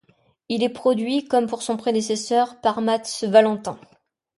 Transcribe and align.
Il 0.49 0.63
est 0.63 0.69
produit, 0.69 1.25
comme 1.25 1.45
pour 1.45 1.61
son 1.61 1.77
prédécesseur, 1.77 2.59
par 2.59 2.81
Mats 2.81 3.19
Valentin. 3.21 3.77